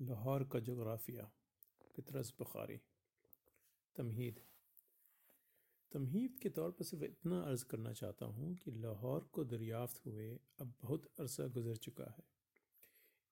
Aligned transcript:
लाहौर 0.00 0.44
का 0.44 0.58
जोग्राफिया 0.58 1.30
पितरस 1.96 2.32
बुखारी। 2.38 2.80
तमहीद। 3.96 4.40
तमहीद 5.92 6.38
के 6.42 6.48
तौर 6.48 6.70
पर 6.70 6.84
सिर्फ़ 6.84 7.04
इतना 7.04 7.40
अर्ज़ 7.40 7.64
करना 7.64 7.92
चाहता 7.92 8.26
हूँ 8.26 8.54
कि 8.54 8.70
लाहौर 8.70 9.28
को 9.32 9.44
दरियाफ़्त 9.44 10.06
हुए 10.06 10.38
अब 10.60 10.72
बहुत 10.82 11.08
अरसा 11.20 11.46
गुज़र 11.46 11.76
चुका 11.76 12.04
है। 12.04 12.24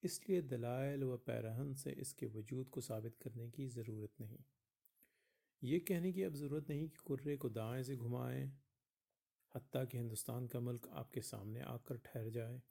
इसलिए 0.02 0.42
दलाइल 0.42 1.04
व 1.04 1.16
पैरहन 1.16 1.74
से 1.74 1.90
इसके 1.90 2.26
वजूद 2.26 2.68
को 2.68 2.80
साबित 2.80 3.16
करने 3.22 3.48
की 3.50 3.66
ज़रूरत 3.66 4.20
नहीं। 4.20 4.38
ये 5.62 5.78
कहने 5.78 6.12
की 6.12 6.22
अब 6.22 6.34
ज़रूरत 6.34 6.70
नहीं 6.70 6.88
कि 6.88 6.96
कुर्रे 6.96 7.36
को 7.36 7.48
दाएँ 7.48 7.82
से 7.82 7.96
घुमाएँ 7.96 8.44
हती 9.54 9.86
कि 9.86 9.98
हिंदुस्तान 9.98 10.46
का 10.46 10.60
मुल्क 10.60 10.90
आपके 10.92 11.20
सामने 11.20 11.60
आकर 11.60 11.96
ठहर 11.96 12.28
जाए। 12.28 12.62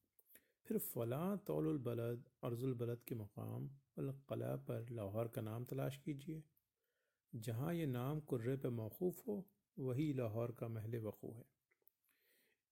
फिर 0.67 0.77
फ़लाँ 0.77 1.37
तौलबलद 1.47 2.23
अर्जुलबलद 2.43 3.03
के 3.07 3.15
मकाम 3.15 3.67
कला 4.29 4.55
पर 4.67 4.89
लाहौर 4.91 5.27
का 5.27 5.41
नाम 5.41 5.65
तलाश 5.65 5.97
कीजिए। 5.97 6.43
जहाँ 7.33 7.73
ये 7.73 7.85
नाम 7.85 8.19
कुर्रे 8.19 8.55
पर 8.55 8.69
मौकूफ़ 8.69 9.21
हो, 9.27 9.45
वही 9.77 10.11
लाहौर 10.13 10.51
का 10.51 10.67
महल 10.67 10.97
वक़ू 10.97 11.31
है। 11.33 11.45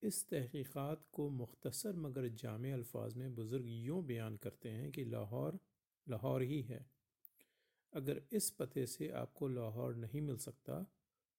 इस 0.04 0.24
तहकीक़ात 0.30 1.06
को 1.14 1.30
मुख्तसर 1.30 1.96
मगर 1.98 2.28
जाम 2.36 2.72
अल्फाज 2.74 3.16
में 3.16 3.36
बुज़ुर्ग 3.36 3.66
यूँ 3.68 4.04
बयान 4.04 4.38
करते 4.38 4.70
हैं 4.70 4.92
कि 4.92 5.06
लाहौर 5.06 5.60
लाहौर 6.08 6.42
ही 6.42 6.62
है। 6.62 6.86
अगर 7.94 8.22
इस 8.34 8.50
पते 8.52 8.86
से 8.88 9.10
आपको 9.16 9.48
लाहौर 9.48 9.96
नहीं 9.96 10.22
मिल 10.22 10.38
सकता 10.38 10.86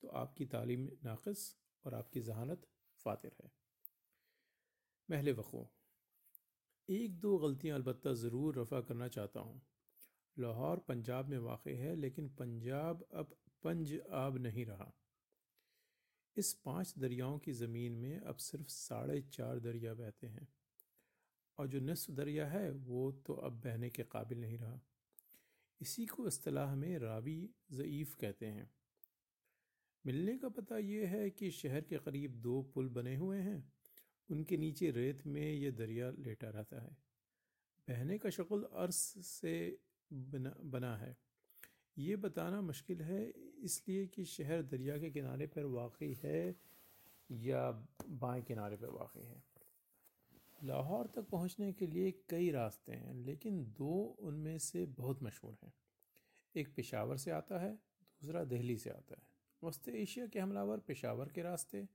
तो 0.02 0.09
आपकी 0.16 0.47
तालीम 0.47 0.88
नाकस 1.05 1.55
और 1.84 1.95
आपकी 1.95 2.20
जहानत 2.20 2.66
फातिर 3.06 3.36
है। 3.42 3.50
महल 5.09 5.33
वक़ू 5.33 5.69
एक 6.90 7.20
दो 7.20 7.38
गलतियाँ 7.38 7.78
अलबत् 7.78 8.08
ज़रूर 8.08 8.58
रफ़ा 8.58 8.80
करना 8.80 9.08
चाहता 9.08 9.40
हूँ। 9.40 9.62
लाहौर 10.38 10.77
पंजाब 10.77 11.28
में 11.28 11.38
वाक़ 11.38 11.68
है, 11.68 11.97
लेकिन 11.97 12.28
पंजाब 12.28 13.06
अब 13.14 13.36
पंज 13.64 14.00
आब 14.11 14.38
नहीं 14.38 14.66
रहा। 14.66 14.92
इस 16.36 16.52
पाँच 16.52 16.94
दरियाओं 16.98 17.38
की 17.38 17.52
ज़मीन 17.52 17.92
में 17.92 18.20
अब 18.20 18.36
सिर्फ़ 18.36 18.66
साढ़े 18.66 19.20
चार 19.20 19.58
दरिया 19.58 19.94
बहते 19.94 20.27
हैं। 20.27 20.48
और 21.58 21.66
जो 21.66 21.80
नसफ 21.80 22.11
दरिया 22.11 22.46
है, 22.46 22.70
वो 22.70 23.12
तो 23.12 23.34
अब 23.34 23.52
बहने 23.52 23.91
के 23.91 24.02
काबिल 24.02 24.41
नहीं 24.41 24.58
रहा। 24.58 24.80
इसी 25.80 26.06
को 26.06 26.24
असलाह 26.24 26.74
में 26.74 26.98
रावी 26.98 27.50
ज़यीफ़ 27.72 28.16
कहते 28.16 28.46
हैं। 28.46 28.70
मिलने 30.06 30.39
का 30.39 30.48
पता 30.48 30.78
ये 30.78 31.06
है 31.06 31.30
कि 31.30 31.50
शहर 31.50 31.80
के 31.80 31.96
करीब 31.96 32.33
दो 32.33 32.62
पुल 32.62 32.89
बने 32.89 33.16
हुए 33.16 33.39
हैं। 33.39 33.75
उनके 34.30 34.56
नीचे 34.56 34.91
रेत 34.91 35.27
में 35.27 35.52
ये 35.52 35.70
दरिया 35.70 36.10
लेटा 36.10 36.48
रहता 36.50 36.82
है। 36.82 36.96
बहने 37.88 38.19
का 38.19 38.30
शक्ल 38.30 38.62
अर्स 38.62 38.96
से 39.27 39.78
बना 40.12 40.55
बना 40.64 40.96
है। 40.96 41.16
ये 41.98 42.16
बताना 42.16 42.60
मुश्किल 42.60 43.00
है, 43.00 43.33
इसलिए 43.62 44.06
कि 44.06 44.24
शहर 44.24 44.62
दरिया 44.62 44.98
के 44.98 45.10
किनारे 45.10 45.46
पर 45.46 45.64
वाक़ 45.64 46.05
है 46.05 46.56
या 47.30 47.70
बाएँ 48.08 48.42
किनारे 48.42 48.77
पर 48.77 48.88
वाक़ 48.88 49.18
है। 49.18 49.42
लाहौर 50.64 51.06
तक 51.06 51.22
पहुँचने 51.22 51.72
के 51.72 51.86
लिए 51.86 52.11
कई 52.28 52.50
रास्ते 52.50 52.92
हैं, 52.92 53.14
लेकिन 53.14 53.64
दो 53.64 54.16
उनमें 54.20 54.58
से 54.58 54.86
बहुत 54.86 55.22
मशहूर 55.22 55.56
हैं। 55.64 55.72
एक 56.55 56.74
पेशावर 56.74 57.16
से 57.16 57.30
आता 57.30 57.58
है, 57.58 57.78
दूसरा 58.22 58.44
दिल्ली 58.44 58.77
से 58.77 58.90
आता 58.90 59.14
है। 59.14 59.22
वस्त 59.62 59.88
एशिया 59.88 60.27
के 60.27 60.40
हमलावर 60.40 60.78
पेशावर 60.78 61.28
के 61.28 61.42
रास्ते 61.42 61.88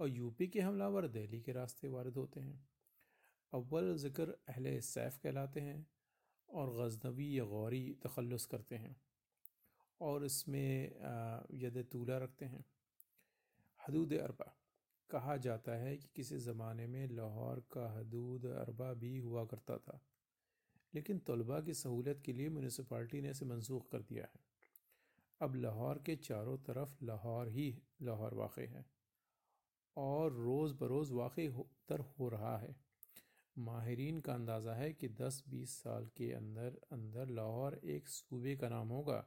और 0.00 0.08
यूपी 0.08 0.46
के 0.48 0.60
हमलावर 0.60 1.06
दिल्ली 1.08 1.40
के 1.40 1.52
रास्ते 1.52 1.88
वारद 1.88 2.16
होते 2.16 2.40
हैं। 2.40 2.58
अव्वल 3.52 3.94
ज़िक्र 3.98 4.34
अहल 4.48 4.78
सैफ 4.82 5.18
कहलाते 5.22 5.60
हैं 5.60 5.86
और 6.48 6.70
गजनवी 6.74 7.38
या 7.38 7.44
गौरी 7.46 7.82
तखलस 8.02 8.46
करते 8.46 8.76
हैं 8.76 8.94
और 10.00 10.24
इसमें 10.24 10.84
यद 11.56 11.84
तूला 11.92 12.18
रखते 12.18 12.44
हैं। 12.46 12.64
हदूद 13.80 14.12
अरबा, 14.14 14.52
कहा 15.10 15.36
जाता 15.38 15.72
है 15.74 15.96
कि 15.96 16.08
किसी 16.16 16.38
ज़माने 16.40 16.86
में 16.86 17.06
लाहौर 17.10 17.60
का 17.72 17.88
हदूद 17.92 18.46
अरबा 18.48 18.92
भी 18.94 19.16
हुआ 19.18 19.44
करता 19.46 19.76
था, 19.78 20.00
लेकिन 20.92 21.18
तलबा 21.26 21.60
की 21.60 21.74
सहूलत 21.74 22.22
के 22.24 22.32
लिए 22.32 22.48
म्यूनसिपाल्टी 22.50 23.20
ने 23.20 23.30
इसे 23.30 23.46
मनसूख 23.46 23.90
कर 23.92 24.02
दिया 24.04 24.24
है। 24.24 24.40
अब 25.40 25.54
लाहौर 25.56 26.02
के 26.06 26.16
चारों 26.18 26.56
तरफ़ 26.60 27.04
लाहौर 27.04 27.48
ही 27.50 27.68
लाहौर 28.02 28.34
वाक़ 28.36 28.58
है। 28.60 28.84
और 29.96 30.32
रोज़ 30.32 30.74
बरोज़ 30.74 31.12
वाक़ 31.12 31.40
तर 31.88 32.00
हो 32.18 32.28
रहा 32.28 32.56
है। 32.58 32.74
माहरीन 33.56 34.20
का 34.20 34.34
अंदाज़ा 34.34 34.74
है 34.74 34.92
कि 34.92 35.08
10-20 35.08 35.70
साल 35.82 36.06
के 36.16 36.32
अंदर 36.32 36.78
अंदर 36.92 37.28
लाहौर 37.28 37.80
एक 37.86 38.08
सूबे 38.08 38.56
का 38.56 38.68
नाम 38.68 38.88
होगा, 38.88 39.24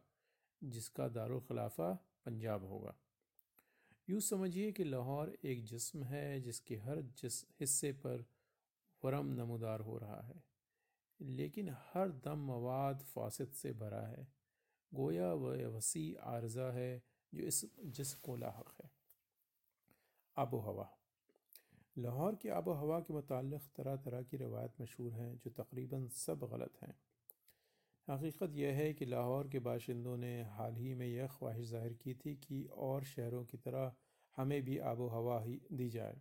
जिसका 0.61 1.07
दारुखलाफा 1.07 1.91
पंजाब 2.25 2.65
होगा। 2.65 2.95
यूँ 4.07 4.19
समझिए 4.19 4.71
कि 4.71 4.83
लाहौर 4.83 5.37
एक 5.45 5.63
जिस्म 5.63 6.03
है, 6.03 6.41
जिसके 6.41 6.75
हर 6.75 7.01
जिस 7.21 7.43
हिस्से 7.59 7.91
पर 7.91 8.25
वरम 9.03 9.33
नमदार 9.33 9.81
हो 9.81 9.97
रहा 9.97 10.21
है, 10.21 10.43
लेकिन 11.19 11.69
हर 11.69 12.11
दम 12.25 12.45
मवाद 12.47 13.03
फासद 13.05 13.51
से 13.53 13.73
भरा 13.73 14.01
है। 14.07 14.27
गोया 14.91 15.33
व 15.33 15.55
वसी 15.75 16.13
आर्जा 16.23 16.71
है, 16.71 17.03
जो 17.33 17.43
इस 17.43 17.65
जिस 17.85 18.13
को 18.15 18.35
लाक 18.35 18.73
है। 18.83 18.89
आबो 20.37 20.59
हवा 20.59 20.89
लाहौर 21.97 22.35
की 22.35 22.49
आबो 22.49 22.73
हवा 22.73 22.99
के 22.99 23.13
मुतल 23.13 23.57
तरह 23.77 23.95
तरह 24.05 24.21
की 24.21 24.37
रवायत 24.37 24.81
मशहूर 24.81 25.13
हैं 25.13 25.31
जो 25.37 25.49
तकरीबन 25.57 26.07
सब 26.15 26.47
गलत 26.53 26.79
हैं। 26.83 26.95
हकीकत 28.07 28.55
यह 28.55 28.73
है 28.73 28.93
कि 28.93 29.05
लाहौर 29.05 29.47
के 29.47 29.59
बाशिंदों 29.59 30.15
ने 30.17 30.31
हाल 30.51 30.75
ही 30.75 30.93
में 30.93 31.05
यह 31.07 31.27
ख्वाहिश 31.27 31.67
ज़ाहिर 31.69 31.93
की 31.93 32.13
थी 32.15 32.33
कि 32.37 32.63
और 32.87 33.03
शहरों 33.03 33.43
की 33.45 33.57
तरह 33.57 33.91
हमें 34.37 34.61
भी 34.63 34.77
आबो 34.91 35.07
हवा 35.07 35.39
ही 35.41 35.59
दी 35.71 35.89
जाए। 35.89 36.19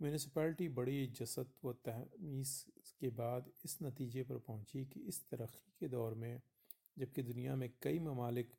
म्यूनसिपैलिटी 0.00 0.68
बड़ी 0.68 1.06
जसत 1.18 1.52
व 1.64 1.72
तहमीस 1.84 2.54
के 3.00 3.10
बाद 3.10 3.50
इस 3.64 3.78
नतीजे 3.82 4.22
पर 4.22 4.38
पहुँची 4.46 4.84
कि 4.84 5.00
इस 5.08 5.22
तरक्की 5.30 5.74
के 5.80 5.88
दौर 5.88 6.14
में, 6.14 6.40
जबकि 6.98 7.22
दुनिया 7.22 7.56
में 7.56 7.68
कई 7.82 7.98
ममालिक 7.98 8.52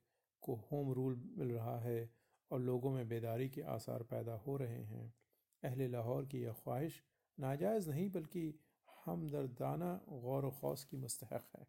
को 0.44 0.56
होम 0.66 0.92
रूल 0.94 1.20
मिल 1.38 1.52
रहा 1.52 1.80
है 1.80 2.00
और 2.52 2.60
लोगों 2.62 2.92
में 2.92 3.08
बेदारी 3.10 3.50
के 3.50 3.62
आसार 3.70 4.04
पैदा 4.04 4.34
हो 4.48 4.56
रहे 4.58 4.84
हैं। 4.86 5.14
अहल 5.64 5.82
लाहौर 5.92 6.26
की 6.26 6.42
यह 6.42 6.54
ख्वाहिश 6.54 7.02
नाजायज़ 7.38 7.90
नहीं, 7.90 8.10
बल्कि 8.12 8.54
हमदर्दाना 9.06 9.94
गौर 10.10 10.46
वौस 10.62 10.84
की 10.84 10.98
मस्तक 10.98 11.44
है। 11.56 11.66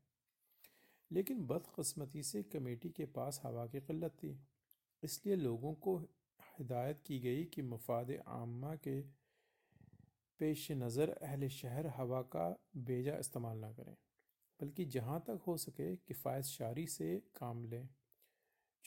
लेकिन 1.11 1.47
बदकस्मती 1.47 2.23
से 2.23 2.43
कमेटी 2.43 2.89
के 2.91 3.05
पास 3.17 3.41
हवा 3.45 3.67
की 3.67 3.81
किल्लत 3.81 4.17
थी। 4.23 4.39
इसलिए 5.03 5.37
लोगों 5.37 5.73
को 5.77 5.97
हिदायत 6.41 7.03
की 7.07 7.19
गई 7.21 7.45
कि 7.45 7.63
मफाद 7.63 8.11
आमा 8.29 8.75
के 8.77 9.01
पेश 10.41 10.71
नज़र 10.73 11.11
अहल 11.13 11.49
शहर 11.51 11.87
हवा 11.97 12.21
का 12.33 12.49
बेजा 12.79 13.17
इस्तेमाल 13.17 13.59
ना 13.59 13.73
करें, 13.73 13.95
बल्कि 14.61 14.85
जहाँ 14.87 15.21
तक 15.27 15.41
हो 15.47 15.57
सके 15.57 15.95
किफ़ायत 15.99 16.45
शारी 16.45 16.87
से 16.87 17.17
काम 17.37 17.65
लें। 17.65 17.89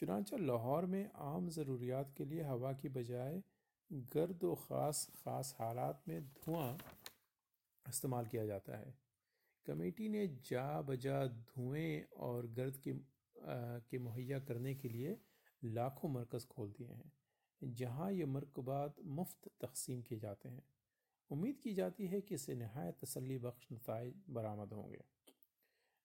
चुनाचा 0.01 0.37
लाहौर 0.39 0.85
में 0.91 1.09
आम 1.21 1.49
ज़रूरियात 1.51 2.13
के 2.17 2.25
लिए 2.25 2.43
हवा 2.43 2.71
की 2.73 2.89
बजाय 2.89 3.35
गर्द 4.15 4.43
व 4.43 4.55
ख़ास 4.57 5.01
ख़ास 5.17 5.53
हालात 5.59 6.01
में 6.07 6.23
धुआँ 6.37 6.69
इस्तेमाल 7.85 8.25
किया 8.25 8.45
जाता 8.45 8.77
है। 8.77 8.93
कमेटी 9.65 10.09
ने 10.09 10.25
जा 10.45 10.65
बजा 10.81 11.19
धुएँ 11.27 12.01
और 12.19 12.47
गर्द 12.57 12.81
के 12.83 12.93
के 13.85 13.97
मुहैया 13.99 14.39
करने 14.41 14.73
के 14.75 14.89
लिए 14.89 15.15
लाखों 15.61 16.09
मरकज़ 16.09 16.47
खोल 16.47 16.71
दिए 16.71 16.87
हैं, 16.87 17.11
जहाँ 17.61 18.11
ये 18.11 18.25
मरकबात 18.27 19.05
मुफ़्त 19.13 19.49
तकसीम 19.61 20.01
किए 20.01 20.19
जाते 20.19 20.49
हैं। 20.49 20.63
उम्मीद 21.31 21.59
की 21.63 21.73
जाती 21.75 22.07
है 22.07 22.21
कि 22.21 22.35
इससे 22.35 22.55
नहायत 22.57 22.97
तसली 23.01 23.37
बख्श 23.39 23.67
नतज 23.73 24.13
बरामद 24.29 24.73
होंगे। 24.73 25.03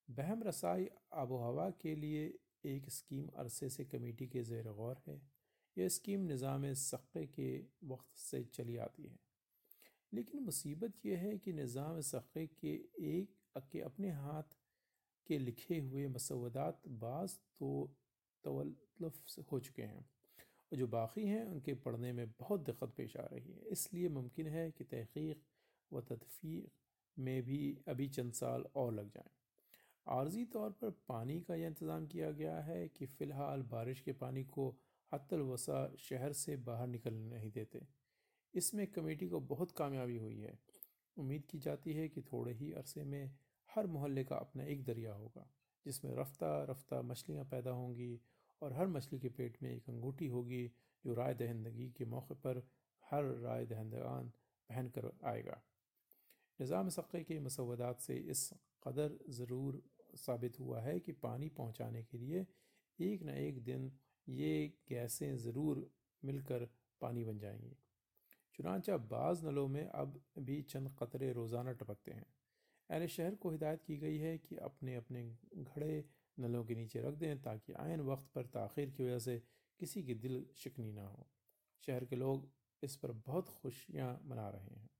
बहम 0.08 0.42
रसाई 0.46 0.88
आबो 1.14 1.38
हवा 1.40 1.70
के 1.80 1.94
लिए 1.96 2.26
एक 2.66 2.90
स्कीम 2.90 3.28
अरसे 3.36 3.68
से 3.68 3.84
कमेटी 3.84 4.26
के 4.26 4.42
जेर 4.42 4.68
गौर 4.72 5.02
है। 5.06 5.20
यह 5.76 5.88
स्कीम 5.88 6.20
निज़ाम 6.22 6.72
सक़े 6.74 7.24
के 7.28 7.48
वक्त 7.84 8.16
से 8.18 8.42
चली 8.44 8.76
आती 8.78 9.02
है। 9.02 9.18
लेकिन 10.12 10.42
मुसीबत 10.42 11.06
यह 11.06 11.18
है 11.18 11.36
कि 11.38 11.52
निज़ाम 11.52 12.00
सक़े 12.02 12.46
के 12.60 12.74
एक 13.08 13.34
के 13.72 13.80
अपने 13.80 14.10
हाथ 14.12 14.56
के 15.26 15.38
लिखे 15.38 15.78
हुए 15.80 16.06
मसवदात 16.08 16.82
बाज़ 17.00 17.36
तो 17.58 17.68
तवलफ 18.44 19.38
हो 19.52 19.58
चुके 19.60 19.82
हैं। 19.82 20.04
और 20.72 20.78
जो 20.78 20.86
बाकी 20.86 21.26
हैं, 21.26 21.44
उनके 21.44 21.74
पढ़ने 21.74 22.12
में 22.12 22.26
बहुत 22.40 22.60
दिक्कत 22.60 22.94
पेश 22.96 23.16
आ 23.16 23.24
रही 23.32 23.52
है। 23.52 23.70
इसलिए 23.72 24.08
मुमकिन 24.08 24.46
है 24.48 24.70
कि 24.70 24.84
तहकीक 24.84 25.42
व 25.90 26.00
तदफ़ीक 26.00 26.72
में 27.16 27.42
भी 27.42 27.76
अभी 27.88 28.08
चंद 28.08 28.32
साल 28.32 28.64
और 28.76 28.92
लग 28.94 29.08
जाएँ। 29.10 29.35
आर्जी 30.06 30.44
तौर 30.44 30.70
पर 30.72 30.90
पानी 31.08 31.40
का 31.40 31.54
यह 31.54 31.66
इंतज़ाम 31.66 32.06
किया 32.06 32.30
गया 32.32 32.58
है 32.62 32.86
कि 32.88 33.06
फ़िलहाल 33.08 33.62
बारिश 33.70 34.00
के 34.00 34.12
पानी 34.14 34.44
को 34.46 34.68
हतलवसा 35.12 35.80
शहर 35.98 36.32
से 36.34 36.56
बाहर 36.66 36.86
निकलने 36.86 37.28
नहीं 37.28 37.50
देते। 37.50 37.80
इसमें 38.54 38.86
कमेटी 38.86 39.28
को 39.28 39.40
बहुत 39.44 39.72
कामयाबी 39.72 40.16
हुई 40.16 40.38
है। 40.40 40.58
उम्मीद 41.16 41.44
की 41.50 41.58
जाती 41.58 41.92
है 41.92 42.08
कि 42.08 42.22
थोड़े 42.22 42.52
ही 42.52 42.72
अरसे 42.72 43.04
में 43.04 43.34
हर 43.68 43.86
मोहल्ले 43.88 44.24
का 44.24 44.36
अपना 44.36 44.64
एक 44.64 44.84
दरिया 44.84 45.12
होगा, 45.12 45.46
जिसमें 45.86 46.14
रफ्ता 46.16 46.50
रफ्ता 46.70 47.00
मछलियाँ 47.02 47.44
पैदा 47.44 47.70
होंगी 47.72 48.20
और 48.62 48.72
हर 48.72 48.86
मछली 48.88 49.18
के 49.18 49.28
पेट 49.30 49.58
में 49.62 49.70
एक 49.70 49.88
अंगूठी 49.90 50.26
होगी, 50.28 50.66
जो 51.04 51.14
राय 51.14 51.34
दहंदगी 51.34 51.88
के 51.90 52.04
मौके 52.04 52.34
पर 52.36 52.62
हर 53.04 53.24
राय 53.42 53.66
दहंदगान 53.66 54.28
पहन 54.70 54.88
कर 54.88 55.10
आएगा। 55.24 55.60
निज़ाम 56.58 56.88
सक़े 56.90 57.22
के 57.24 57.38
मसवदात 57.40 58.00
से 58.00 58.16
इस 58.30 58.50
कदर 58.86 59.18
ज़रूर 59.32 59.82
साबित 60.16 60.58
हुआ 60.60 60.80
है 60.80 60.98
कि 61.00 61.12
पानी 61.12 61.48
पहुँचाने 61.48 62.02
के 62.02 62.18
लिए 62.18 62.46
एक 62.98 63.22
न 63.22 63.30
एक 63.30 63.62
दिन 63.64 63.90
ये 64.26 64.66
गैसें 64.88 65.36
ज़रूर 65.36 65.90
मिलकर 66.22 66.68
पानी 67.00 67.24
बन 67.24 67.38
जाएँगी। 67.38 67.76
चुनाचा 68.54 68.96
बाज़ 68.96 69.44
नलों 69.46 69.66
में 69.68 69.86
अब 69.86 70.20
भी 70.38 70.60
चंद 70.62 70.96
कतरे 70.98 71.32
रोज़ाना 71.32 71.72
टपकते 71.72 72.12
हैं। 72.12 72.26
अहल 72.90 73.06
शहर 73.06 73.34
को 73.34 73.50
हिदायत 73.50 73.82
की 73.82 73.96
गई 73.96 74.18
है 74.18 74.36
कि 74.38 74.56
अपने 74.56 74.94
अपने 74.94 75.22
घड़े 75.54 76.04
नलों 76.38 76.64
के 76.64 76.74
नीचे 76.74 77.00
रख 77.00 77.14
दें 77.14 77.42
ताकि 77.42 77.72
आयन 77.72 78.00
वक्त 78.00 78.30
पर 78.34 78.46
ताख़िर 78.46 78.90
की 78.90 79.04
वजह 79.04 79.18
से 79.18 79.38
किसी 79.80 80.02
की 80.02 80.14
दिल 80.14 80.44
शिकनी 80.56 80.92
ना 80.92 81.06
हो। 81.06 81.26
शहर 81.84 82.04
के 82.04 82.16
लोग 82.16 82.50
इस 82.82 82.96
पर 82.96 83.12
बहुत 83.26 83.48
खुशियाँ 83.48 84.20
मना 84.24 84.48
रहे 84.48 84.74
हैं। 84.74 84.90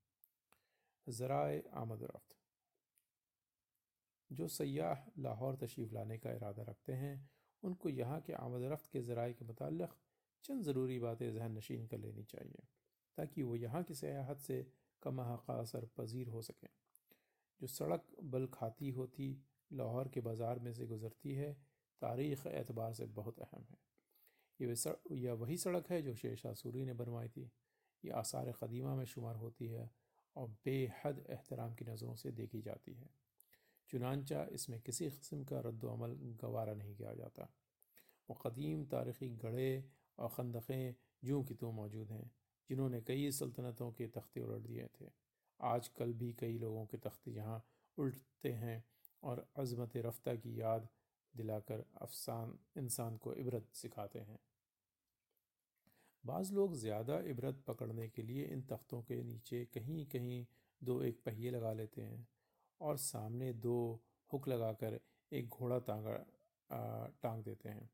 ज़रा 1.07 1.39
आमद 1.81 2.03
रफ्त। 2.03 2.36
जो 4.31 4.47
सयाह 4.49 5.05
लाहौर 5.19 5.55
तशरीफ़ 5.57 5.93
लाने 5.93 6.17
का 6.17 6.31
इरादा 6.31 6.63
रखते 6.63 6.93
हैं, 6.95 7.29
उनको 7.63 7.89
यहाँ 7.89 8.19
के 8.21 8.33
आमद 8.35 8.63
रफ्त 8.71 8.91
के 8.91 9.01
ज़राए 9.03 9.33
के 9.33 9.45
मतलब 9.45 9.95
चंद 10.45 10.63
ज़रूरी 10.63 10.97
बातें 10.99 11.31
जहन 11.33 11.57
नशीन 11.57 11.85
कर 11.87 11.97
लेनी 11.99 12.23
चाहिए, 12.25 12.63
ताकि 13.17 13.43
वो 13.43 13.55
यहाँ 13.57 13.83
की 13.83 13.93
सयाहत 13.95 14.39
से 14.39 14.65
कम 15.03 15.21
असर 15.21 15.87
पजीर 15.97 16.27
हो 16.27 16.41
सकें। 16.41 16.69
जो 17.61 17.67
सड़क 17.67 18.03
बल 18.25 18.45
खाती 18.53 18.89
होती 18.91 19.29
लाहौर 19.71 20.07
के 20.07 20.21
बाज़ार 20.21 20.59
में 20.59 20.71
से 20.73 20.85
गुज़रती 20.87 21.33
है, 21.33 21.51
तारीख़ 22.01 22.47
एतबार 22.49 22.93
से 22.93 23.05
बहुत 23.13 23.39
अहम 23.41 23.65
है। 23.69 23.77
ये 24.59 24.75
यह 25.17 25.33
वही 25.35 25.57
सड़क 25.57 25.89
है 25.91 26.01
जो 26.01 26.13
शेर 26.15 26.35
शाह 26.35 26.53
सूरी 26.55 26.85
ने 26.85 26.93
बनवाई 26.95 27.27
थी। 27.27 27.49
ये 28.03 28.11
आसार 28.13 28.51
क़दीमा 28.53 28.95
में 28.95 29.05
शुमार 29.05 29.35
होती 29.35 29.67
है 29.67 29.89
और 30.35 30.47
बेहद 30.65 31.23
एहतराम 31.29 31.73
की 31.75 31.85
नज़रों 31.85 32.15
से 32.15 32.31
देखी 32.31 32.61
जाती 32.61 32.93
है। 32.93 33.09
चुनानचा 33.91 34.45
इसमें 34.51 34.79
किसी 34.81 35.09
किस्म 35.11 35.43
का 35.43 35.59
रद्दमल 35.61 36.15
गवारा 36.41 36.73
नहीं 36.75 36.95
किया 36.95 37.13
जाता। 37.15 37.49
वो 38.29 38.35
कदीम 38.37 38.83
तारीख़ी 38.87 39.29
गढ़े 39.37 39.71
और 40.17 40.29
खंदक़ें 40.29 40.95
जूँ 41.23 41.43
की 41.45 41.53
तो 41.55 41.71
मौजूद 41.73 42.11
हैं, 42.11 42.31
जिन्होंने 42.69 43.01
कई 43.01 43.31
सल्तनतों 43.33 43.91
के 43.91 44.07
तख्ते 44.09 44.41
उलट 44.41 44.61
दिए 44.63 44.87
थे। 44.99 45.09
आज 45.59 45.87
कल 45.89 46.13
भी 46.13 46.31
कई 46.33 46.57
लोगों 46.59 46.85
के 46.85 46.97
तख्ते 46.99 47.31
यहाँ 47.31 47.63
उल्टते 47.97 48.51
हैं 48.55 48.83
और 49.23 49.45
अज़मत 49.57 49.97
रफ्ता 49.97 50.35
की 50.35 50.59
याद 50.61 50.87
दिलाकर 51.33 51.85
अफसान, 52.01 52.57
इंसान 52.77 53.17
को 53.17 53.33
इबरत 53.35 53.69
सिखाते 53.73 54.19
हैं। 54.19 54.39
बाज़ 56.23 56.53
लोग 56.53 56.75
ज़्यादा 56.75 57.19
इबरत 57.29 57.63
पकड़ने 57.67 58.07
के 58.09 58.23
लिए 58.23 58.45
इन 58.45 58.61
तख्तों 58.61 59.01
के 59.01 59.21
नीचे 59.23 59.63
कहीं 59.73 60.05
कहीं 60.05 60.45
दो 60.81 61.01
एक 61.03 61.21
पहिए 61.25 61.51
लगा 61.51 61.73
लेते 61.73 62.01
हैं। 62.01 62.27
और 62.81 62.97
सामने 62.97 63.51
दो 63.55 63.77
हुक 64.31 64.47
लगाकर 64.47 64.99
एक 65.31 65.49
घोड़ा 65.49 65.79
तांगा 65.81 66.15
टांग 67.23 67.43
देते 67.43 67.69
हैं। 67.69 67.89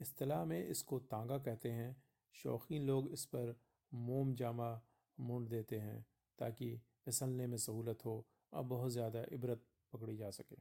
इस्तलाह 0.00 0.44
में 0.44 0.62
इसको 0.64 0.98
तांगा 1.06 1.38
कहते 1.38 1.70
हैं। 1.70 1.96
शौकीन 2.34 2.86
लोग 2.86 3.10
इस 3.10 3.24
पर 3.24 3.54
मोम 3.92 4.34
जामा 4.34 4.70
मूंड 5.18 5.48
देते 5.48 5.78
हैं 5.78 6.04
ताकि 6.38 6.76
फिसलने 7.04 7.46
में 7.46 7.56
सहूलत 7.58 8.04
हो 8.04 8.24
और 8.52 8.62
बहुत 8.64 8.92
ज़्यादा 8.92 9.24
इबरत 9.32 9.62
पकड़ी 9.92 10.16
जा 10.16 10.30
सके। 10.30 10.56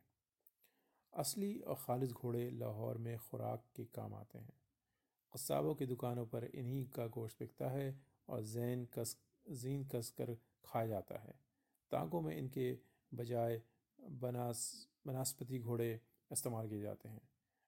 असली 1.14 1.58
और 1.60 1.76
खालिज 1.78 2.12
घोड़े 2.14 2.50
लाहौर 2.52 2.98
में 2.98 3.18
खुराक 3.20 3.64
के 3.76 3.86
काम 3.96 4.14
आते 4.14 4.40
हैं। 4.40 4.54
कस्साबों 5.34 5.74
की 5.76 5.86
दुकानों 5.86 6.26
पर 6.26 6.44
इन्हीं 6.46 6.86
का 6.88 7.06
गोश्त 7.10 7.40
बिकता 7.40 7.70
है 7.70 7.96
और 8.30 8.42
जैन 8.44 8.86
कस, 8.94 9.18
जीन 9.46 9.84
कस 9.86 10.10
कर 10.18 10.36
खाया 10.66 10.88
जाता 10.88 11.20
है। 11.20 11.34
ताकों 11.92 12.22
में 12.22 12.36
इनके 12.38 12.72
बजाय 13.12 13.62
बनास 14.22 14.88
बनास्पति 15.08 15.60
घोड़े 15.60 16.00
इस्तेमाल 16.32 16.70
किए 16.70 16.82
जाते 16.82 17.10
हैं। 17.10 17.22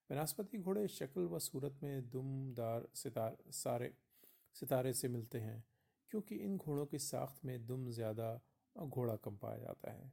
बनास्पति 0.10 0.58
घोड़े 0.58 0.88
शक्ल 0.90 1.22
व 1.24 1.40
सूरत 1.40 1.80
में 1.84 2.10
दुमदार 2.10 2.88
सितार, 2.94 3.38
सारे 3.52 3.94
सितारे 4.56 4.94
से 4.94 5.08
मिलते 5.08 5.40
हैं, 5.40 5.64
क्योंकि 6.12 6.36
इन 6.38 6.58
घोड़ों 6.58 6.86
की 6.86 7.00
साख्त 7.00 7.46
में 7.46 7.66
दुम 7.66 7.90
ज़्यादा 7.92 8.30
और 8.76 8.88
घोड़ा 8.88 9.16
कम 9.16 9.36
पाया 9.38 9.58
जाता 9.58 9.92
है। 9.92 10.12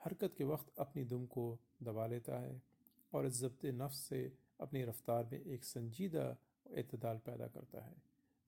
हरकत 0.00 0.34
के 0.38 0.44
वक्त 0.44 0.72
अपनी 0.78 1.04
दुम 1.04 1.26
को 1.26 1.58
दबा 1.82 2.06
लेता 2.06 2.38
है 2.40 2.60
और 3.12 3.26
इस 3.26 3.40
जब्त 3.40 3.64
नफ्स 3.74 3.98
से 3.98 4.20
अपनी 4.60 4.82
रफ्तार 4.84 5.28
में 5.32 5.40
एक 5.40 5.64
संजीदा 5.64 6.24
अतदाल 6.78 7.18
पैदा 7.18 7.46
करता 7.48 7.84
है, 7.84 7.94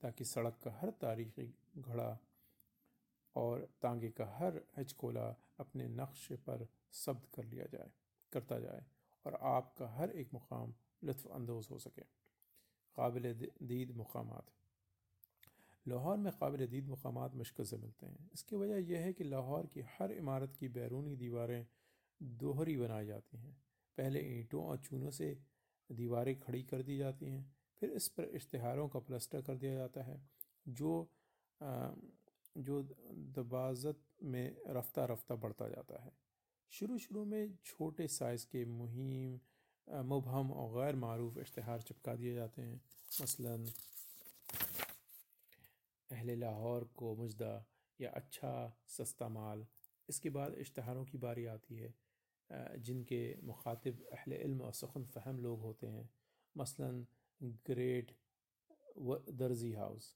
ताकि 0.03 0.25
सड़क 0.25 0.59
का 0.65 0.79
हर 0.81 0.91
तारीखी 1.01 1.53
घड़ा 1.79 2.19
और 3.37 3.69
तांगे 3.83 4.11
का 4.11 4.25
हर 4.39 4.61
हजकोला 4.79 5.27
अपने 5.61 5.89
नक्श 5.89 6.27
पर 6.33 6.67
शब्द 6.95 7.27
कर 7.35 7.45
लिया 7.45 7.67
जाए, 7.67 7.91
करता 8.33 8.59
जाए 8.59 8.85
और 9.27 9.35
आपका 9.35 9.89
हर 9.89 10.11
एक 10.11 10.35
मुकाम 10.35 10.75
लुत्फ़अंदोज़ 11.05 11.69
हो 11.71 11.79
सके। 11.79 12.03
काबिल 12.97 13.33
दीद 13.63 13.97
मकाम 13.97 14.31
लाहौर 15.87 16.17
में 16.17 16.33
काबिल 16.33 16.67
दीद 16.67 16.89
मकाम 16.89 17.19
मुश्किल 17.39 17.67
से 17.67 17.77
मिलते 17.77 18.07
हैं। 18.07 18.31
इसकी 18.35 18.57
वजह 18.57 18.93
यह 18.93 19.01
है 19.01 19.13
कि 19.13 19.25
लाहौर 19.25 19.67
की 19.67 19.81
हर 19.99 20.13
इमारत 20.13 20.57
की 20.61 20.69
बैरूनी 20.69 21.17
दीवारें 21.17 21.67
दोहरी 22.21 22.77
बनाई 22.77 23.07
जाती 23.07 23.39
हैं। 23.39 23.53
पहले 23.99 24.21
ईंटों 24.39 24.65
और 24.65 24.79
चूनों 24.79 25.11
से 25.11 25.37
दीवारें 25.91 26.39
खड़ी 26.41 26.63
कर 26.63 26.83
दी 26.83 26.97
जाती 26.99 27.27
हैं, 27.27 27.55
फिर 27.81 27.91
इस 27.91 28.09
पर 28.09 28.25
इश्तहारों 28.25 28.89
का 28.89 28.99
प्लस्टर 28.99 29.43
कर 29.43 29.57
दिया 29.57 29.75
जाता 29.75 30.03
है, 30.03 30.21
जो 30.69 31.11
जो 32.57 32.83
दबाजत 33.37 34.01
में 34.23 34.57
रफ्ता 34.69 35.05
रफ्ता 35.05 35.35
बढ़ता 35.35 35.69
जाता 35.69 36.03
है। 36.03 36.13
शुरू 36.73 36.99
शुरू 36.99 37.25
में 37.25 37.57
छोटे 37.65 38.07
साइज़ 38.09 38.47
के 38.47 38.65
मुहिम 38.65 39.39
मुबहम 39.89 40.51
और 40.53 40.71
गैर 40.75 40.97
मरूफ 40.97 41.39
इश्तहार 41.39 41.83
चिपका 41.83 42.15
दिए 42.15 42.35
जाते 42.35 42.63
हैं। 42.63 42.81
मसलन, 43.23 43.67
अहल 46.11 46.39
लाहौर 46.41 46.85
को 46.97 47.15
मुजदा 47.17 47.55
या 48.01 48.11
अच्छा 48.11 48.53
सस्ता 48.89 49.29
माल। 49.29 49.67
इसके 50.09 50.31
बाद 50.31 50.55
इश्तहारों 50.59 51.05
की 51.05 51.19
बारी 51.19 51.45
आती 51.47 51.77
है 51.77 51.95
जिनके 52.81 53.23
मुखातिब 53.43 54.05
अहल 54.13 54.33
इल्म 54.33 54.61
और 54.63 54.73
सखन 54.73 55.05
फ़हम 55.15 55.41
लोग 55.41 55.61
होते 55.61 55.87
हैं। 55.87 56.09
मसलन, 56.55 57.07
ग्रेट 57.67 58.13
दर्जी 59.35 59.73
हाउस। 59.73 60.15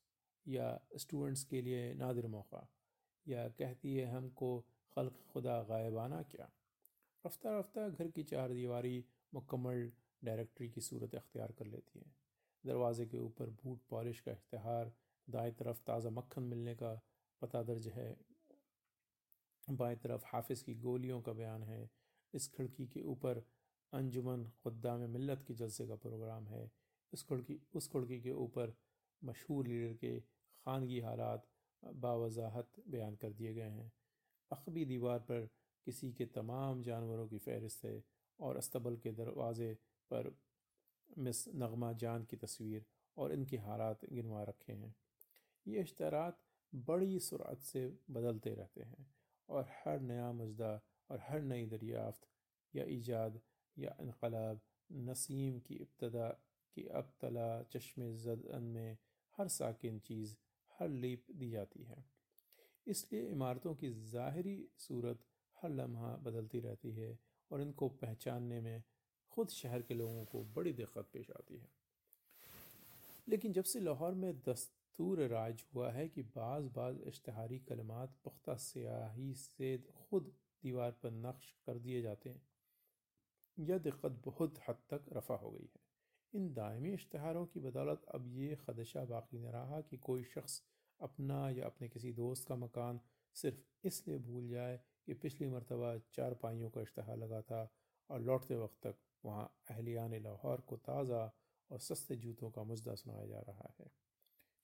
या 0.48 0.68
स्टूडेंट्स 0.96 1.44
के 1.44 1.60
लिए 1.62 1.94
नादिर 1.94 2.26
मौका, 2.26 2.68
या 3.26 3.48
कहती 3.48 3.94
है 3.94 4.06
हमको 4.06 4.58
खल्क 4.96 5.18
खुदा 5.32 5.62
गायबाना 5.62 6.22
क्या? 6.22 6.50
रफ्ता 7.24 7.58
रफ्ता 7.58 7.88
घर 7.88 8.08
की 8.08 8.22
चार 8.22 8.52
दीवारी 8.52 9.04
मुकम्मल 9.34 9.90
डायरेक्टरी 10.24 10.68
की 10.68 10.80
सूरत 10.80 11.14
अख्तियार 11.14 11.52
कर 11.52 11.66
लेती 11.66 11.98
है। 11.98 12.12
दरवाज़े 12.64 13.06
के 13.06 13.18
ऊपर 13.18 13.50
बूट 13.50 13.80
पॉलिश 13.90 14.20
का 14.20 14.32
इश्तहार, 14.32 14.92
दाएँ 15.28 15.52
तरफ़ 15.52 15.82
ताज़ा 15.86 16.10
मक्खन 16.10 16.42
मिलने 16.42 16.74
का 16.74 16.94
पता 17.42 17.62
दर्ज 17.62 17.88
है। 17.88 18.16
बाएँ 19.68 19.96
तरफ़ 19.96 20.24
हाफिज़ 20.26 20.64
की 20.64 20.74
गोलियों 20.74 21.20
का 21.20 21.32
बयान 21.32 21.62
है। 21.62 21.90
इस 22.34 22.48
खिड़की 22.48 22.86
के 22.86 23.02
ऊपर 23.02 23.44
अंजुमन 23.92 24.44
खुदा 24.62 24.96
में 24.96 25.06
मिलत 25.08 25.44
के 25.48 25.54
जलसे 25.54 25.86
का 25.86 25.96
प्रोग्राम 25.96 26.46
है। 26.46 26.70
उस 27.12 27.22
खिड़की 27.22 27.60
उस 27.74 27.88
खिड़की 27.88 28.20
के 28.20 28.32
ऊपर 28.32 28.74
मशहूर 29.22 29.66
लीडर 29.66 29.94
के 29.94 30.18
खानगी 30.68 30.98
हालात 31.00 31.46
बावजाहत 31.82 32.80
बयान 32.88 33.14
कर 33.16 33.32
दिए 33.32 33.52
गए 33.54 33.68
हैं। 33.70 33.90
अखबी 34.50 34.84
दीवार 34.84 35.18
पर 35.28 35.48
किसी 35.86 36.10
के 36.12 36.24
तमाम 36.34 36.82
जानवरों 36.82 37.26
की 37.28 37.38
फहरिस्त 37.38 37.84
है 37.84 38.02
और 38.40 38.56
अस्तबल 38.56 38.96
के 38.96 39.12
दरवाज़े 39.12 39.72
पर 40.10 40.30
मिस 41.10 41.44
नगमा 41.54 41.92
जान 42.02 42.24
की 42.24 42.36
तस्वीर 42.36 42.84
और 43.16 43.32
इनके 43.32 43.56
हालात 43.58 44.04
गिनवा 44.12 44.42
रखे 44.42 44.72
हैं। 44.72 44.94
ये 45.66 45.80
इश्तरात 45.80 46.40
बड़ी 46.72 47.18
सुरत 47.20 47.62
से 47.62 47.86
बदलते 48.10 48.54
रहते 48.54 48.82
हैं 48.82 49.06
और 49.48 49.68
हर 49.76 50.00
नया 50.00 50.30
मुजदा 50.32 50.72
और 51.10 51.20
हर 51.28 51.40
नई 51.42 51.66
दरियाफ्त 51.66 52.28
या 52.74 52.84
ईजाद 52.88 53.40
या 53.76 53.96
इनकलाब 54.00 54.60
नसीम 54.90 55.58
की 55.60 55.74
इब्तदा 55.86 56.28
की 56.76 56.86
अबतला 57.00 57.48
चश्मे 57.72 58.12
जदन 58.18 58.70
में 58.76 58.96
हर 59.38 59.48
साकिन 59.48 59.98
चीज़ 60.00 60.36
हर 60.78 60.88
लीप 60.90 61.30
दी 61.32 61.50
जाती 61.50 61.82
है। 61.84 62.04
इसलिए 62.86 63.28
इमारतों 63.28 63.74
की 63.74 63.90
ज़ाहरी 64.06 64.56
सूरत 64.78 65.24
हर 65.56 65.70
लम्हा 65.72 66.14
बदलती 66.24 66.60
रहती 66.60 66.92
है 66.92 67.18
और 67.50 67.60
इनको 67.62 67.88
पहचानने 68.00 68.60
में 68.60 68.82
ख़ुद 69.32 69.48
शहर 69.50 69.82
के 69.82 69.94
लोगों 69.94 70.24
को 70.26 70.42
बड़ी 70.56 70.72
दिक्कत 70.74 71.08
पेश 71.12 71.30
आती 71.30 71.56
है। 71.56 71.70
लेकिन 73.26 73.52
जब 73.52 73.64
से 73.64 73.80
लाहौर 73.80 74.14
में 74.14 74.32
दस्तूर 74.42 75.20
राज 75.28 75.64
हुआ 75.74 75.90
है 75.92 76.08
कि 76.08 76.22
बाज़ 76.36 76.68
बाज़ 76.76 77.02
इश्तहारी 77.08 77.58
कलमात 77.68 78.14
पुख्ता 78.24 78.54
स्याही 78.58 79.32
से 79.36 79.76
ख़ुद 79.78 80.32
दीवार 80.62 80.90
पर 81.02 81.10
नक्श 81.18 81.52
कर 81.66 81.78
दिए 81.78 82.00
जाते 82.02 82.30
हैं, 82.30 82.42
यह 83.58 83.78
दिक्कत 83.80 84.20
बहुत 84.24 84.58
हद 84.68 84.78
तक 84.90 85.04
रफा 85.12 85.34
हो 85.36 85.50
गई 85.50 85.66
है। 85.66 85.86
इन 86.34 86.52
दायमी 86.54 86.92
इश्तहारों 86.94 87.44
की 87.46 87.60
बदौलत 87.60 88.02
अब 88.14 88.26
ये 88.36 88.56
खदशा 88.56 89.04
बाकी 89.04 89.38
न 89.38 89.52
रहा 89.52 89.80
कि 89.80 89.96
कोई 90.08 90.24
शख्स 90.24 90.62
अपना 91.00 91.38
या 91.50 91.66
अपने 91.66 91.88
किसी 91.88 92.12
दोस्त 92.12 92.48
का 92.48 92.56
मकान 92.56 93.00
सिर्फ़ 93.36 93.86
इसलिए 93.86 94.18
भूल 94.18 94.48
जाए 94.48 94.78
कि 95.06 95.14
पिछली 95.14 95.48
मरतबा 95.48 95.96
चार 96.14 96.34
पाइयों 96.42 96.70
का 96.70 96.80
इश्तहार 96.82 97.16
लगा 97.16 97.40
था 97.42 97.60
और 98.10 98.20
लौटते 98.20 98.56
वक्त 98.56 98.86
तक 98.86 98.96
वहाँ 99.24 99.46
अहलियान 99.70 100.14
लाहौर 100.22 100.60
को 100.68 100.76
ताज़ा 100.88 101.22
और 101.70 101.78
सस्ते 101.80 102.16
जूतों 102.16 102.50
का 102.50 102.62
मुजदा 102.62 102.94
सुनाया 102.94 103.26
जा 103.26 103.40
रहा 103.48 103.72
है। 103.80 103.90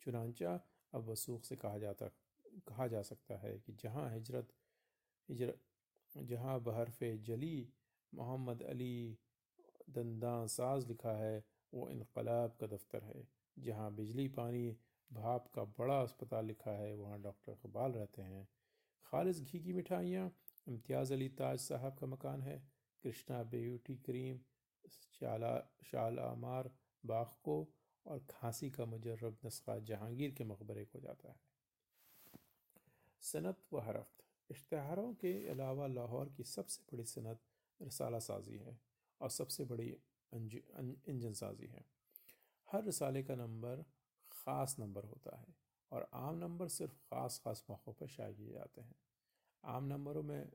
चुनानचा 0.02 0.52
अब 0.92 1.08
वसूख 1.08 1.44
से 1.44 1.56
कहा 1.56 1.78
जाता, 1.78 2.06
कहा 2.68 2.86
जा 2.88 3.02
सकता 3.02 3.36
है 3.38 3.58
कि 3.58 3.72
जहाँ 3.82 4.08
हज़रत 4.10 4.52
हिजरत 5.28 5.60
जहाँ 6.14 6.60
बहरफ 6.60 7.02
जली 7.28 7.56
मोहम्मद 8.12 8.62
अली 8.62 9.18
दंदा 9.90 10.34
साज 10.46 10.86
लिखा 10.88 11.12
है 11.18 11.44
वो 11.74 11.88
इनकलाब 11.90 12.56
का 12.60 12.66
दफ्तर 12.66 13.04
है, 13.04 13.28
जहाँ 13.58 13.94
बिजली 13.94 14.28
पानी 14.28 14.76
भाप 15.12 15.48
का 15.54 15.64
बड़ा 15.64 16.00
अस्पताल 16.00 16.46
लिखा 16.46 16.70
है, 16.70 16.94
वहाँ 16.94 17.22
डॉक्टर 17.22 17.52
इकबाल 17.52 17.92
रहते 17.92 18.22
हैं। 18.22 18.48
खालिज 19.06 19.40
घी 19.42 19.60
की 19.60 19.72
मिठाइयाँ, 19.72 20.32
इम्तियाज़ 20.68 21.12
अली 21.12 21.28
ताज 21.28 21.58
साहब 21.58 21.96
का 21.98 22.06
मकान 22.06 22.42
है, 22.42 22.62
कृष्णा 23.02 23.42
ब्यूटी 23.42 23.96
क्रीम, 23.96 24.38
शाला, 24.88 25.72
शाल 25.84 26.18
आमार, 26.18 26.70
बाग 27.06 27.66
और 28.06 28.18
खांसी 28.30 28.70
का 28.70 28.84
मुजरब 28.84 29.38
नस्खा 29.46 29.78
जहांगीर 29.78 30.30
के 30.30 30.44
मकबरे 30.44 30.84
को 30.84 31.00
जाता 31.00 31.28
है। 31.28 31.36
सनत 33.20 33.58
व 33.72 33.80
हरफ्त, 33.80 34.24
इश्तहारों 34.50 35.14
के 35.14 35.48
अलावा 35.48 35.86
लाहौर 35.86 36.28
की 36.28 36.44
सबसे 36.44 36.82
बड़ी 36.92 37.04
सनत 37.04 37.40
रसाला 37.82 38.18
साजी 38.18 38.58
है 38.58 38.80
और 39.20 39.30
सबसे 39.30 39.64
बड़ी 39.64 39.96
इंजन 40.34 41.32
साजी 41.34 41.66
है। 41.66 41.84
हर 42.68 42.84
रसाले 42.84 43.22
का 43.22 43.34
नंबर 43.36 43.84
ख़ास 44.32 44.76
नंबर 44.78 45.04
होता 45.04 45.36
है 45.38 45.54
और 45.92 46.08
आम 46.14 46.38
नंबर 46.38 46.68
सिर्फ़ 46.70 46.94
ख़ास 47.04 47.40
ख़ास 47.44 47.64
मौक़ों 47.70 47.92
पर 47.92 48.06
शाये 48.08 48.34
किए 48.34 48.52
जाते 48.52 48.80
हैं। 48.80 48.94
आम 49.64 49.84
नंबरों 49.84 50.22
में 50.22 50.50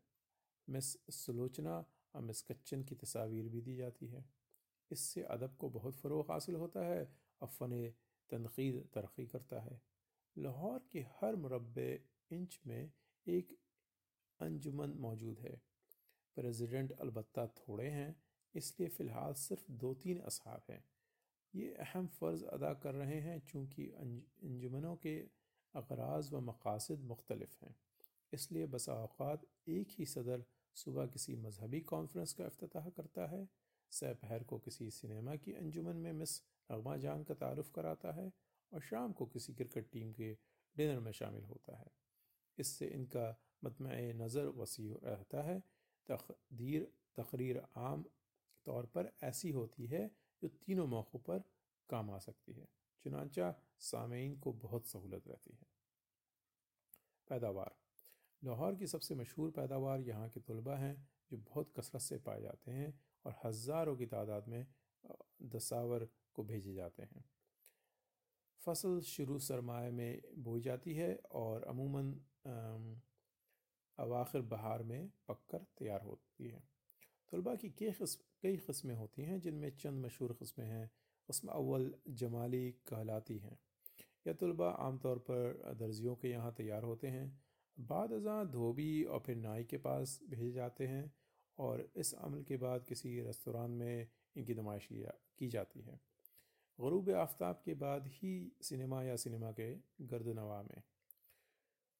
मिस 0.68 0.92
सलोचना 1.16 1.78
और 2.16 2.22
मिस 2.22 2.42
कच्चन 2.42 2.84
की 2.84 2.96
तस्वीर 2.96 3.48
भी 3.50 3.62
दी 3.62 3.76
जाती 3.76 4.08
है। 4.08 4.24
इससे 4.92 5.24
अदब 5.30 5.56
को 5.56 5.70
बहुत 5.70 5.96
फ़रोग 5.96 6.32
हासिल 6.32 6.56
होता 6.56 6.86
है 6.86 7.02
और 7.42 7.48
फ़न 7.50 7.72
तनकीद 8.30 8.84
तरक्की 8.94 9.26
करता 9.28 9.60
है। 9.62 9.82
लाहौर 10.36 10.88
के 10.92 11.00
हर 11.12 11.36
मुरब 11.36 11.78
इंच 12.32 12.60
में 12.68 12.92
एक 13.26 13.58
अंजुमन 14.40 14.94
मौजूद 15.00 15.40
है। 15.40 15.62
प्रेसिडेंट 16.38 16.92
अलबत्ता 16.92 17.46
थोड़े 17.58 17.88
हैं 17.90 18.16
इसलिए 18.56 18.90
फ़िलहाल 18.90 19.34
सिर्फ़ 19.40 19.72
दो 19.74 19.94
तीन 19.94 20.20
असहाब 20.22 20.62
हैं। 20.70 20.84
ये 21.54 21.74
अहम 21.80 22.08
फ़र्ज़ 22.10 22.44
अदा 22.48 22.74
कर 22.84 22.94
रहे 22.96 23.20
हैं 23.22 23.40
चूँकि 23.48 23.86
अंजुमनों 24.00 24.96
के 24.96 25.18
अगराज 25.74 26.34
व 26.34 26.40
मकासद 26.42 27.04
मुख्तलफ 27.04 27.58
हैं। 27.64 27.76
इसलिए 28.34 28.66
बसा 28.68 28.94
अवत 29.04 29.48
एक 29.70 29.96
ही 30.00 30.06
सदर 30.06 30.44
सुबह 30.76 31.06
किसी 31.08 31.36
मजहबी 31.38 31.80
कॉन्फ्रेंस 31.84 32.34
का 32.34 32.46
अफ्ताह 32.46 32.90
करता 32.90 33.26
है, 33.28 33.48
सपहर 33.92 34.44
को 34.44 34.58
किसी 34.60 34.90
सिनेमा 34.92 35.36
की 35.36 35.54
अंजुमन 35.54 35.96
में 35.96 36.12
मिस 36.14 36.42
रगमा 36.70 36.96
जान 36.98 37.24
का 37.24 37.34
तारफ़ 37.36 37.72
कराता 37.72 38.12
है 38.14 38.32
और 38.72 38.82
शाम 38.82 39.12
को 39.12 39.26
किसी 39.26 39.54
क्रिकेट 39.54 39.90
टीम 39.92 40.12
के 40.14 40.32
डिनर 40.76 41.00
में 41.00 41.12
शामिल 41.12 41.44
होता 41.46 41.78
है। 41.78 41.92
इससे 42.58 42.88
इनका 42.88 43.26
मतम 43.64 43.88
नज़र 44.16 44.48
वसी 44.58 44.88
रहता 45.04 45.42
है। 45.44 45.60
तकदीर 46.10 46.88
तकरीर 47.18 47.62
आम 47.78 48.06
तौर 48.66 48.86
पर 48.86 49.12
ऐसी 49.24 49.50
होती 49.52 49.86
है 49.86 50.10
जो 50.42 50.48
तीनों 50.48 50.88
मौक़ों 50.88 51.20
पर 51.20 51.44
काम 51.90 52.12
आ 52.12 52.18
सकती 52.20 52.54
है, 52.54 52.68
चुनाचा 53.06 53.54
सामीन 53.82 54.38
को 54.40 54.54
बहुत 54.54 54.88
सहूलत 54.88 55.28
रहती 55.28 55.54
है। 55.54 55.68
पैदावार, 57.28 57.76
लाहौर 58.42 58.76
की 58.76 58.88
सबसे 58.88 59.16
मशहूर 59.16 59.52
पैदावार 59.52 60.02
यहाँ 60.02 60.30
के 60.30 60.40
तलबा 60.40 60.76
हैं, 60.76 60.96
जो 61.32 61.38
बहुत 61.40 61.74
कसरत 61.78 62.02
से 62.02 62.18
पाए 62.20 62.42
जाते 62.42 62.72
हैं 62.72 62.94
और 63.26 63.36
हज़ारों 63.46 63.96
की 63.98 64.06
तादाद 64.06 64.48
में 64.48 64.66
दसावर 65.46 66.08
को 66.34 66.44
भेजे 66.44 66.74
जाते 66.74 67.04
हैं। 67.04 67.24
फ़सल 68.62 69.00
शुरू 69.02 69.38
सरमाए 69.40 69.92
में 69.92 70.22
बोई 70.38 70.62
जाती 70.62 70.94
है 70.94 71.14
और 71.34 71.64
अमूमन 71.64 72.12
अवाखिर 73.98 74.42
बहार 74.42 74.84
में 74.84 75.10
पककर 75.28 75.66
तैयार 75.78 76.02
होती 76.02 76.48
है। 76.48 76.64
तलबा 77.34 77.56
की 77.56 77.70
कई 77.70 77.92
किस्म 77.92 78.24
कई 78.44 78.58
किस्में 78.58 78.96
होती 78.96 79.24
हैं 79.24 79.40
जिनमें 79.40 79.70
चंद 79.78 80.06
मशहूर 80.06 80.34
किस्में 80.40 80.66
हैं। 80.66 80.90
उसमें 81.30 81.54
अव्वल 81.54 81.94
जमाली 82.20 82.70
कहलाती 82.88 83.38
हैं। 83.38 83.58
यह 84.28 84.34
तलबा 84.34 84.70
आमतौर 84.80 85.20
पर 85.30 85.76
दर्जियों 85.80 86.16
के 86.16 86.30
यहाँ 86.30 86.54
तैयार 86.58 86.84
होते 86.84 87.08
हैं। 87.08 87.28
बाद 87.78 88.12
अज़ा 88.14 88.44
धोबी 88.44 89.04
और 89.04 89.20
फिर 89.20 89.36
नाई 89.36 89.64
के 89.64 89.78
पास 89.78 90.20
भेजे 90.30 90.52
जाते 90.52 90.88
हैं 90.88 91.12
और 91.58 91.88
इस 91.96 92.14
अमल 92.14 92.44
के 92.44 92.58
बाद 92.58 92.86
किसी 92.86 93.20
रेस्तरान 93.22 93.72
में 93.72 94.08
इनकी 94.38 94.54
नुमाइश 94.54 94.88
की 94.92 95.48
जाती 95.48 95.82
है। 95.82 96.00
गरूब 96.80 97.10
आफ्ताब 97.20 97.62
के 97.66 97.74
बाद 97.74 98.08
ही 98.08 98.34
सिनेमा 98.62 99.02
या 99.04 99.16
सिनेमा 99.16 99.52
के 99.52 99.74
गर्द 100.08 100.28
नवा 100.36 100.62
में 100.64 100.82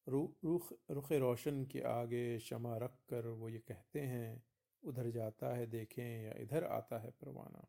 रुख 0.06 0.72
रुख 0.90 1.12
रोशन 1.12 1.64
के 1.64 1.80
आगे 1.88 2.38
शमा 2.38 2.76
रख 2.76 2.94
कर 3.10 3.26
वो 3.26 3.48
ये 3.48 3.58
कहते 3.58 4.00
हैं 4.00 4.42
उधर 4.82 5.10
जाता 5.10 5.54
है 5.56 5.66
देखें 5.66 6.24
या 6.24 6.32
इधर 6.42 6.64
आता 6.64 6.98
है 6.98 7.10
परवाना। 7.20 7.66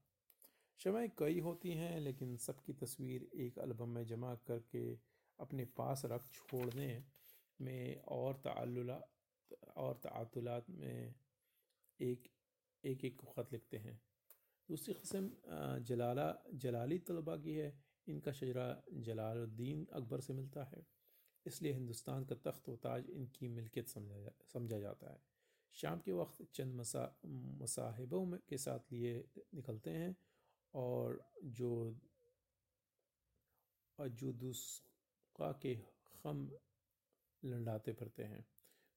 शमाएँ 0.79 1.09
कई 1.17 1.39
होती 1.39 1.71
हैं 1.71 1.99
लेकिन 1.99 2.35
सबकी 2.37 2.73
तस्वीर 2.73 3.29
एक 3.35 3.57
एल्बम 3.57 3.89
में 3.89 4.05
जमा 4.07 4.33
करके 4.47 4.83
अपने 5.39 5.65
पास 5.77 6.01
रख 6.05 6.27
छोड़ने 6.33 6.91
में 7.59 8.01
और 8.09 8.41
और 9.77 9.93
तातुलात 10.03 10.69
में 10.69 11.13
एक 11.99 12.27
एक 12.83 13.03
एक 13.05 13.21
ख़त 13.27 13.51
लिखते 13.53 13.77
हैं। 13.77 13.99
दूसरी 14.69 14.93
कस्म 14.93 15.81
जलाला 15.85 16.27
जलाली 16.55 16.97
तलबा 16.99 17.35
की 17.37 17.55
है। 17.55 17.73
इनका 18.07 18.31
शजरा 18.31 18.65
जलालुद्दीन 18.99 19.85
अकबर 19.93 20.19
से 20.19 20.33
मिलता 20.33 20.63
है। 20.63 20.85
इसलिए 21.45 21.73
हिंदुस्तान 21.73 22.25
का 22.25 22.35
तख्त 22.45 22.69
व 22.69 22.75
ताज 22.75 23.09
इनकी 23.09 23.47
मिल्कियत 23.49 23.89
समझा 23.89 24.19
जा, 24.19 24.31
समझा 24.53 24.79
जाता 24.79 25.11
है। 25.11 25.19
शाम 25.75 25.99
के 26.05 26.11
वक्त 26.11 26.43
चंद 26.53 26.73
मसा, 26.75 27.03
मसाहिबों 27.61 28.25
में 28.25 28.39
के 28.49 28.57
साथ 28.57 28.91
लिए 28.93 29.23
निकलते 29.55 29.89
हैं 29.91 30.15
और 30.73 31.19
जो 31.39 31.93
दूसरा 34.33 35.51
के 35.61 35.75
खम 36.13 36.49
लंडाते 37.43 37.93
फिरते 37.93 38.23
हैं। 38.23 38.45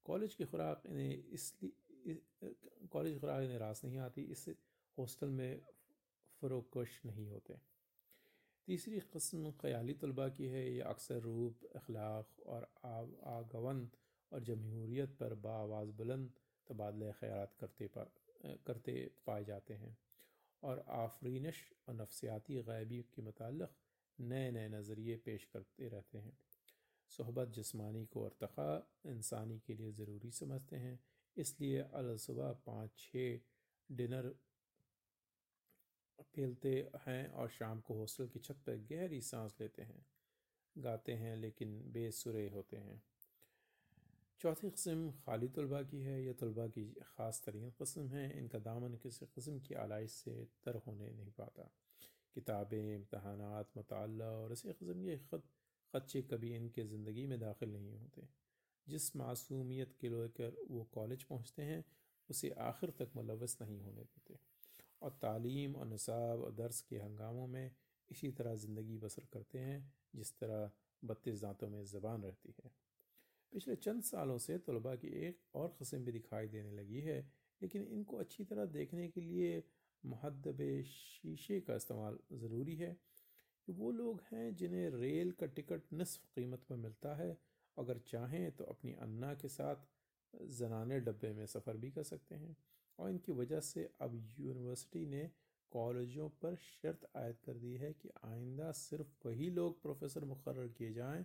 कॉलेज 0.06 0.34
की 0.34 0.44
खुराक 0.44 0.82
इन्हें 0.86 1.32
इसलिए 1.32 2.20
कॉलेज 2.92 3.12
की 3.12 3.20
खुराक 3.20 3.42
इन्हें 3.42 3.58
रास 3.58 3.84
नहीं 3.84 3.98
आती, 3.98 4.22
इस 4.22 4.48
हॉस्टल 4.98 5.28
में 5.30 5.60
फ़रोकश 6.42 7.00
नहीं 7.06 7.28
होते। 7.28 7.54
तीसरी 8.68 9.00
कस्म 9.14 9.50
ख़याली 9.60 9.94
तलबा 9.94 10.28
की 10.28 10.46
है, 10.46 10.70
ये 10.72 10.80
अक्सर 10.82 11.20
रूप, 11.20 11.64
अखलाक 11.76 12.40
और 12.46 12.68
आगवन 12.84 13.88
और 14.32 14.42
जमहूरीत 14.42 15.10
पर 15.20 15.34
बावाज़ 15.40 15.90
बुलंद 15.96 16.32
तबादला 16.68 17.12
ख्याल 17.12 17.46
करते 17.60 17.86
पा, 17.86 18.04
करते 18.66 19.10
पाए 19.26 19.44
जाते 19.44 19.74
हैं। 19.74 19.98
और 20.62 20.84
आफरीनश 20.88 21.72
और 21.88 21.94
नफसियाती 21.94 22.54
गैबी 22.62 23.02
के 23.02 23.22
मतलब 23.22 23.74
नए 24.20 24.50
नए 24.50 24.68
नज़रिए 24.68 25.16
पेश 25.16 25.44
करते 25.44 25.88
रहते 25.88 26.18
हैं। 26.18 26.38
सहबत 27.08 27.48
जिस्मानी 27.48 28.06
को 28.06 28.22
अरतखा 28.22 28.92
इंसानी 29.06 29.58
के 29.58 29.74
लिए 29.74 29.92
ज़रूरी 29.92 30.30
समझते 30.30 30.76
हैं। 30.76 31.00
इसलिए 31.36 31.78
अलसुबह 31.78 32.52
पाँच, 32.52 32.90
छः 32.98 33.38
डिनर 33.92 34.34
पेलते 36.34 36.90
हैं 37.06 37.28
और 37.28 37.48
शाम 37.48 37.80
को 37.80 37.94
हॉस्टल 37.94 38.28
की 38.28 38.38
छत 38.38 38.54
पर 38.54 38.76
गहरी 38.76 39.20
सांस 39.20 39.54
लेते 39.60 39.82
हैं। 39.82 40.06
गाते 40.78 41.12
हैं 41.12 41.36
लेकिन 41.36 41.92
बेसुरे 41.92 42.48
होते 42.48 42.76
हैं। 42.76 43.02
चौथी 44.40 44.68
कस्म 44.70 45.10
खाली 45.18 45.48
तलबा 45.48 45.80
की 45.82 46.00
है, 46.02 46.14
यह 46.24 46.32
तलबा 46.32 46.66
की 46.68 46.84
ख़ास 47.02 47.42
तरीन 47.46 47.70
कस्म 47.80 48.06
है। 48.08 48.24
इनका 48.38 48.58
दामन 48.60 48.94
किसी 49.02 49.26
कस्म 49.36 49.58
की 49.60 49.74
आलाइश 49.74 50.10
से 50.14 50.32
तर 50.64 50.76
होने 50.86 51.10
नहीं 51.12 51.32
पाता। 51.32 51.70
किताबें, 52.36 52.94
इम्तहानात 52.94 53.70
मताल 53.78 54.22
और 54.22 54.52
इसी 54.52 54.72
कस्म 54.72 55.04
के 55.04 55.16
ख़त 55.18 55.42
ख़दचे 55.94 56.22
कभी 56.22 56.54
इनके 56.56 56.84
ज़िंदगी 56.84 57.26
में 57.26 57.38
दाखिल 57.40 57.72
नहीं 57.72 57.96
होते। 57.96 58.26
जिस 58.86 59.14
मासूमियत 59.16 59.94
के 60.00 60.08
लेकर 60.08 60.56
वो 60.70 60.84
कॉलेज 60.92 61.22
पहुँचते 61.24 61.62
हैं, 61.62 61.84
उसे 62.28 62.50
आखिर 62.60 62.90
तक 62.98 63.16
मुलवस 63.16 63.56
नहीं 63.62 63.80
होने 63.80 64.02
देते। 64.04 64.38
और 65.02 65.18
तालीम 65.22 65.74
और 65.76 65.86
नसाब 65.86 66.40
और 66.40 66.52
दर्स 66.54 66.80
के 66.80 66.96
हंगामों 66.98 67.46
में 67.46 67.70
इसी 68.10 68.30
तरह 68.32 68.54
ज़िंदगी 68.56 68.98
बसर 68.98 69.26
करते 69.32 69.58
हैं, 69.58 69.92
जिस 70.14 70.38
तरह 70.38 70.70
बत्तीस 71.02 71.40
दांतों 71.40 71.68
में 71.68 71.84
ज़बान 71.86 72.22
रहती 72.22 72.54
है। 72.58 72.70
पिछले 73.54 73.74
चंद 73.76 74.02
सालों 74.02 74.36
से 74.38 74.56
तलबा 74.58 74.94
की 74.96 75.08
एक 75.26 75.56
और 75.56 75.76
कस्म 75.80 75.98
भी 76.04 76.12
दिखाई 76.12 76.46
देने 76.48 76.70
लगी 76.72 77.00
है, 77.00 77.18
लेकिन 77.60 77.82
इनको 77.92 78.16
अच्छी 78.16 78.44
तरह 78.44 78.64
देखने 78.72 79.08
के 79.08 79.20
लिए 79.20 79.62
महदब 80.04 80.62
शीशे 80.84 81.60
का 81.60 81.74
इस्तेमाल 81.74 82.18
ज़रूरी 82.34 82.74
है 82.76 82.96
कि 83.68 83.72
वो 83.72 83.90
लोग 83.90 84.20
हैं 84.32 84.54
जिन्हें 84.56 84.88
रेल 84.90 85.30
का 85.30 85.46
टिकट 85.46 85.82
नसफ 85.94 86.26
कीमत 86.34 86.64
पर 86.68 86.76
मिलता 86.76 87.14
है। 87.14 87.36
अगर 87.76 87.98
चाहें 88.06 88.50
तो 88.52 88.64
अपनी 88.64 88.92
अन्ना 89.02 89.32
के 89.34 89.48
साथ 89.48 89.86
जनाने 90.50 90.98
डब्बे 91.00 91.32
में 91.32 91.46
सफ़र 91.46 91.76
भी 91.76 91.90
कर 91.90 92.02
सकते 92.02 92.34
हैं। 92.34 92.56
और 92.98 93.10
इनकी 93.10 93.32
वजह 93.32 93.60
से 93.60 93.88
अब 94.00 94.20
यूनिवर्सिटी 94.38 95.04
ने 95.06 95.30
कॉलेजों 95.72 96.28
पर 96.42 96.56
शर्त 96.56 97.08
आयद 97.16 97.36
कर 97.46 97.54
दी 97.58 97.72
है 97.76 97.92
कि 97.92 98.10
आइंदा 98.24 98.70
सिर्फ़ 98.72 99.26
वही 99.26 99.50
लोग 99.50 99.80
प्रोफेसर 99.82 100.24
मुकर 100.24 100.66
किए 100.68 100.92
जाएँ 100.92 101.24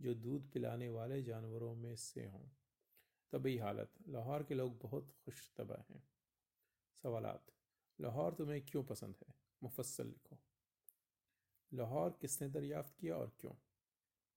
जो 0.00 0.14
दूध 0.14 0.52
पिलाने 0.52 0.88
वाले 0.88 1.22
जानवरों 1.22 1.74
में 1.74 1.96
से 1.96 2.26
हों। 2.26 2.48
तभी 3.32 3.58
हालत। 3.58 3.90
लाहौर 4.08 4.42
के 4.42 4.54
लोग 4.54 4.78
बहुत 4.78 5.10
खुश 5.24 5.52
तबा 5.56 5.84
हैं। 5.90 6.08
सवालत 7.02 7.46
लाहौर 8.00 8.34
तुम्हें 8.34 8.66
क्यों 8.66 8.84
पसंद 8.84 9.16
है? 9.28 9.34
मुफसल 9.62 10.06
लिखो। 10.06 10.38
लाहौर 11.74 12.18
किसने 12.20 12.48
दरियाफ्त 12.48 12.94
किया 13.00 13.16
और 13.16 13.32
क्यों? 13.40 13.52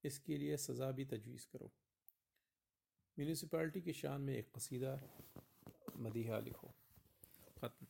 इसके 0.04 0.38
लिए 0.38 0.58
सज़ा 0.58 0.92
भी 0.92 1.06
तजवीज़ 1.06 1.48
करो। 1.54 1.72
म्यूनसिपाल्टी 3.20 3.82
की 3.82 3.94
शान 3.94 4.22
में 4.22 4.36
एक 4.36 4.52
कसीदा 4.56 5.02
मदीहा 5.96 6.40
लिखो। 6.40 6.74
ख़त्म। 7.58 7.88